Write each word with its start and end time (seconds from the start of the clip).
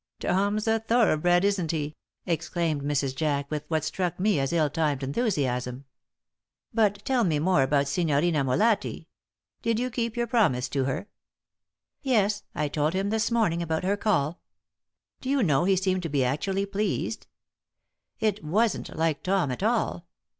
"Tom's 0.19 0.65
a 0.67 0.79
thoroughbred, 0.79 1.45
isn't 1.45 1.69
he?" 1.69 1.95
exclaimed 2.25 2.81
Mrs. 2.81 3.15
Jack, 3.15 3.51
with 3.51 3.65
what 3.67 3.83
struck 3.83 4.19
me 4.19 4.39
as 4.39 4.51
ill 4.51 4.67
timed 4.67 5.03
enthusiasm. 5.03 5.85
"But 6.73 7.05
tell 7.05 7.23
me 7.23 7.37
more 7.37 7.61
about 7.61 7.87
Signorina 7.87 8.43
Molatti. 8.43 9.09
Did 9.61 9.77
you 9.77 9.91
keep 9.91 10.17
your 10.17 10.25
promise 10.25 10.67
to 10.69 10.85
her?" 10.85 11.07
"Yes; 12.01 12.41
I 12.55 12.67
told 12.67 12.95
him 12.95 13.11
this 13.11 13.29
morning 13.29 13.61
about 13.61 13.83
her 13.83 13.95
call. 13.95 14.39
Do 15.19 15.29
you 15.29 15.43
know, 15.43 15.65
he 15.65 15.75
seemed 15.75 16.01
to 16.01 16.09
be 16.09 16.23
actually 16.25 16.65
pleased. 16.65 17.27
It 18.19 18.43
wasn't 18.43 18.95
like 18.97 19.21
Tom 19.21 19.51
at 19.51 19.61
all. 19.61 20.07